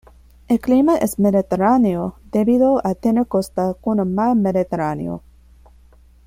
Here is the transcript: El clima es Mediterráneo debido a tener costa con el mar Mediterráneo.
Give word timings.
El 0.47 0.59
clima 0.59 0.97
es 0.97 1.19
Mediterráneo 1.19 2.15
debido 2.31 2.81
a 2.83 2.95
tener 2.95 3.27
costa 3.27 3.75
con 3.79 3.99
el 3.99 4.07
mar 4.07 4.35
Mediterráneo. 4.35 5.21